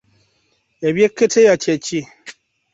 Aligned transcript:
Ebyeketeya 0.87 1.53
kye 1.63 1.75
ki? 1.85 1.99